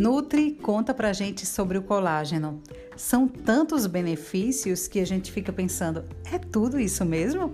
Nutri 0.00 0.52
conta 0.62 0.94
pra 0.94 1.12
gente 1.12 1.44
sobre 1.44 1.76
o 1.76 1.82
colágeno. 1.82 2.62
São 2.96 3.28
tantos 3.28 3.86
benefícios 3.86 4.88
que 4.88 4.98
a 4.98 5.04
gente 5.04 5.30
fica 5.30 5.52
pensando: 5.52 6.06
é 6.32 6.38
tudo 6.38 6.80
isso 6.80 7.04
mesmo? 7.04 7.52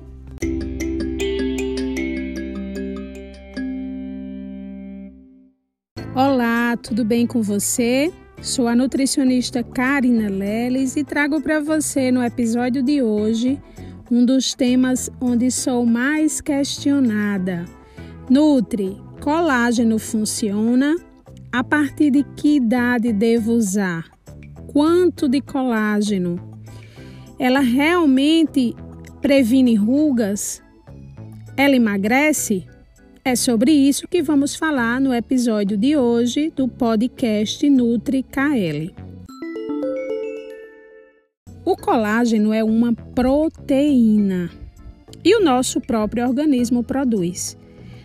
Olá, 6.14 6.76
tudo 6.76 7.04
bem 7.04 7.26
com 7.26 7.42
você? 7.42 8.12
Sou 8.40 8.68
a 8.68 8.76
nutricionista 8.76 9.64
Karina 9.64 10.30
Leles 10.30 10.94
e 10.94 11.02
trago 11.02 11.40
para 11.40 11.58
você 11.58 12.12
no 12.12 12.22
episódio 12.22 12.80
de 12.80 13.02
hoje 13.02 13.60
um 14.08 14.24
dos 14.24 14.54
temas 14.54 15.10
onde 15.20 15.50
sou 15.50 15.84
mais 15.84 16.40
questionada. 16.40 17.64
Nutri, 18.30 18.96
colágeno 19.20 19.98
funciona? 19.98 20.94
A 21.52 21.64
partir 21.64 22.10
de 22.10 22.22
que 22.22 22.56
idade 22.56 23.12
devo 23.12 23.52
usar? 23.52 24.10
Quanto 24.66 25.28
de 25.28 25.40
colágeno? 25.40 26.36
Ela 27.38 27.60
realmente 27.60 28.74
previne 29.22 29.74
rugas? 29.74 30.62
Ela 31.56 31.76
emagrece? 31.76 32.66
É 33.24 33.34
sobre 33.34 33.72
isso 33.72 34.06
que 34.06 34.22
vamos 34.22 34.54
falar 34.54 35.00
no 35.00 35.12
episódio 35.12 35.76
de 35.76 35.96
hoje 35.96 36.50
do 36.54 36.68
podcast 36.68 37.68
Nutri 37.68 38.22
KL. 38.22 38.94
O 41.64 41.76
colágeno 41.76 42.52
é 42.52 42.62
uma 42.62 42.92
proteína 42.92 44.50
e 45.24 45.34
o 45.34 45.42
nosso 45.42 45.80
próprio 45.80 46.24
organismo 46.24 46.84
produz. 46.84 47.56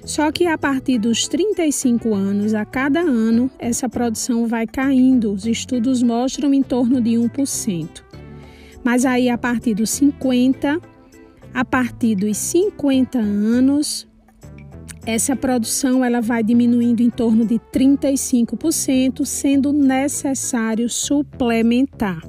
Só 0.04 0.32
que 0.32 0.48
a 0.48 0.58
partir 0.58 0.98
dos 0.98 1.28
35 1.28 2.14
anos, 2.14 2.54
a 2.54 2.66
cada 2.66 3.02
ano, 3.02 3.52
essa 3.60 3.88
produção 3.88 4.48
vai 4.48 4.66
caindo. 4.66 5.32
Os 5.32 5.46
estudos 5.46 6.02
mostram 6.02 6.54
em 6.54 6.64
torno 6.64 7.00
de 7.00 7.12
1%. 7.12 8.04
Mas 8.84 9.06
aí, 9.06 9.30
a 9.30 9.38
partir 9.38 9.76
dos 9.76 9.92
50, 9.92 10.80
a 11.54 11.66
partir 11.66 12.16
dos 12.16 12.36
50 12.38 13.20
anos, 13.20 14.08
essa 15.06 15.36
produção 15.36 16.04
ela 16.04 16.22
vai 16.22 16.44
diminuindo 16.44 17.02
em 17.02 17.10
torno 17.10 17.46
de 17.46 17.60
35%, 17.74 19.26
sendo 19.26 19.72
necessário 19.72 20.90
suplementar. 20.90 22.22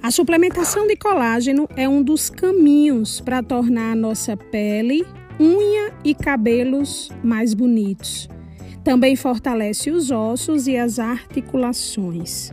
A 0.00 0.12
suplementação 0.12 0.86
de 0.86 0.96
colágeno 0.96 1.68
é 1.76 1.88
um 1.88 2.02
dos 2.02 2.30
caminhos 2.30 3.20
para 3.20 3.42
tornar 3.42 3.92
a 3.92 3.96
nossa 3.96 4.36
pele, 4.36 5.04
unha 5.40 5.92
e 6.04 6.14
cabelos 6.14 7.10
mais 7.22 7.54
bonitos. 7.54 8.28
Também 8.82 9.16
fortalece 9.16 9.90
os 9.90 10.10
ossos 10.10 10.66
e 10.66 10.76
as 10.76 10.98
articulações. 10.98 12.52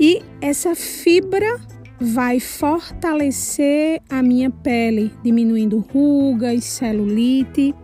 E 0.00 0.22
essa 0.40 0.74
fibra 0.74 1.60
vai 2.00 2.40
fortalecer 2.40 4.00
a 4.08 4.22
minha 4.22 4.50
pele, 4.50 5.12
diminuindo 5.22 5.78
rugas, 5.78 6.64
celulite 6.64 7.74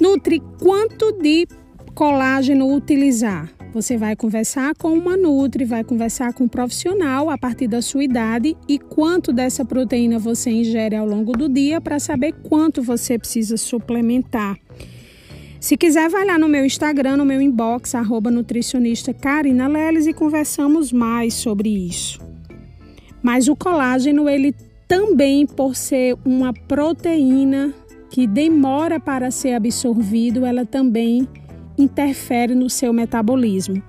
Nutri, 0.00 0.40
quanto 0.60 1.10
de 1.10 1.48
colágeno 1.92 2.72
utilizar? 2.72 3.57
Você 3.72 3.98
vai 3.98 4.16
conversar 4.16 4.74
com 4.76 4.94
uma 4.94 5.16
Nutri, 5.16 5.64
vai 5.64 5.84
conversar 5.84 6.32
com 6.32 6.44
um 6.44 6.48
profissional 6.48 7.28
a 7.28 7.36
partir 7.36 7.68
da 7.68 7.82
sua 7.82 8.02
idade 8.02 8.56
e 8.66 8.78
quanto 8.78 9.30
dessa 9.30 9.62
proteína 9.62 10.18
você 10.18 10.50
ingere 10.50 10.96
ao 10.96 11.06
longo 11.06 11.32
do 11.32 11.48
dia 11.50 11.78
para 11.80 11.98
saber 11.98 12.32
quanto 12.32 12.82
você 12.82 13.18
precisa 13.18 13.58
suplementar. 13.58 14.56
Se 15.60 15.76
quiser, 15.76 16.08
vai 16.08 16.24
lá 16.24 16.38
no 16.38 16.48
meu 16.48 16.64
Instagram, 16.64 17.18
no 17.18 17.26
meu 17.26 17.42
inbox, 17.42 17.94
arroba 17.94 18.30
nutricionista 18.30 19.12
Karina 19.12 19.68
Leles 19.68 20.06
e 20.06 20.14
conversamos 20.14 20.90
mais 20.90 21.34
sobre 21.34 21.68
isso. 21.68 22.20
Mas 23.22 23.48
o 23.48 23.56
colágeno, 23.56 24.28
ele 24.28 24.54
também, 24.86 25.44
por 25.44 25.76
ser 25.76 26.16
uma 26.24 26.54
proteína 26.54 27.74
que 28.08 28.26
demora 28.26 28.98
para 28.98 29.30
ser 29.30 29.52
absorvido, 29.52 30.46
ela 30.46 30.64
também 30.64 31.28
interfere 31.78 32.54
no 32.54 32.68
seu 32.68 32.92
metabolismo. 32.92 33.82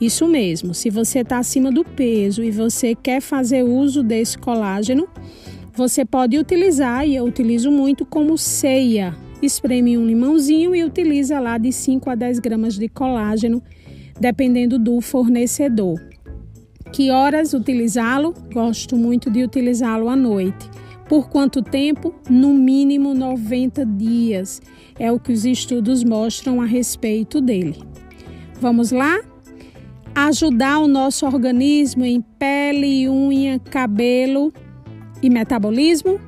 Isso 0.00 0.26
mesmo, 0.26 0.74
se 0.74 0.90
você 0.90 1.20
está 1.20 1.38
acima 1.38 1.70
do 1.70 1.84
peso 1.84 2.42
e 2.42 2.50
você 2.50 2.94
quer 2.94 3.20
fazer 3.20 3.62
uso 3.62 4.02
desse 4.02 4.36
colágeno, 4.36 5.08
você 5.74 6.04
pode 6.04 6.38
utilizar, 6.38 7.06
e 7.06 7.16
eu 7.16 7.24
utilizo 7.24 7.70
muito, 7.70 8.04
como 8.06 8.38
ceia. 8.38 9.16
Espreme 9.42 9.98
um 9.98 10.06
limãozinho 10.06 10.74
e 10.74 10.84
utiliza 10.84 11.40
lá 11.40 11.58
de 11.58 11.72
5 11.72 12.08
a 12.10 12.14
10 12.14 12.38
gramas 12.38 12.78
de 12.78 12.88
colágeno, 12.88 13.62
dependendo 14.20 14.78
do 14.78 15.00
fornecedor. 15.00 16.00
Que 16.92 17.10
horas 17.10 17.54
utilizá-lo? 17.54 18.34
Gosto 18.52 18.96
muito 18.96 19.30
de 19.30 19.42
utilizá-lo 19.42 20.08
à 20.08 20.14
noite. 20.14 20.70
Por 21.14 21.28
quanto 21.28 21.62
tempo? 21.62 22.12
No 22.28 22.52
mínimo 22.52 23.14
90 23.14 23.86
dias. 23.86 24.60
É 24.98 25.12
o 25.12 25.20
que 25.20 25.32
os 25.32 25.44
estudos 25.44 26.02
mostram 26.02 26.60
a 26.60 26.64
respeito 26.64 27.40
dele. 27.40 27.80
Vamos 28.60 28.90
lá? 28.90 29.20
Ajudar 30.12 30.80
o 30.80 30.88
nosso 30.88 31.24
organismo 31.24 32.04
em 32.04 32.20
pele, 32.20 33.08
unha, 33.08 33.60
cabelo 33.60 34.52
e 35.22 35.30
metabolismo? 35.30 36.18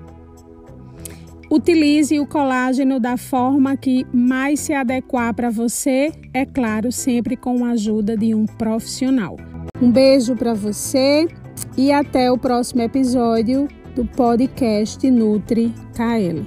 Utilize 1.50 2.20
o 2.20 2.24
colágeno 2.24 3.00
da 3.00 3.16
forma 3.16 3.76
que 3.76 4.06
mais 4.12 4.60
se 4.60 4.72
adequar 4.72 5.34
para 5.34 5.50
você, 5.50 6.12
é 6.32 6.47
claro, 6.47 6.92
sempre 6.92 7.36
com 7.36 7.64
a 7.64 7.70
ajuda 7.70 8.16
de 8.16 8.36
um 8.36 8.47
profissional. 8.47 9.36
Um 9.82 9.91
beijo 9.91 10.36
para 10.36 10.54
você 10.54 11.26
e 11.76 11.91
até 11.91 12.30
o 12.30 12.38
próximo 12.38 12.82
episódio 12.82 13.66
do 13.96 14.04
podcast 14.04 15.10
Nutri 15.10 15.72
KL. 15.96 16.44